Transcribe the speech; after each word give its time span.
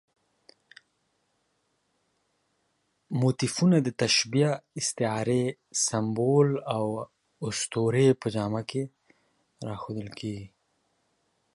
موتیفونه 3.19 3.77
د 3.83 3.89
تشبیه، 4.01 4.51
استعارې، 4.79 5.43
سمبول 5.85 6.49
او 6.75 6.85
اسطورې 7.49 8.07
په 8.21 8.27
جامه 8.35 8.61
کې 8.69 8.83
راښودل 9.67 10.09
کېږي. 10.19 10.47